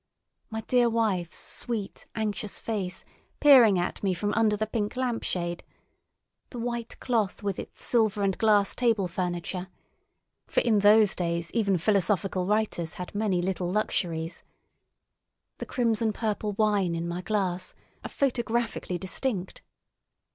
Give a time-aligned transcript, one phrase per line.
[0.49, 3.05] My dear wife's sweet anxious face
[3.39, 5.63] peering at me from under the pink lamp shade,
[6.49, 12.47] the white cloth with its silver and glass table furniture—for in those days even philosophical
[12.47, 14.41] writers had many little luxuries—the
[15.67, 19.61] crimson purple wine in my glass, are photographically distinct.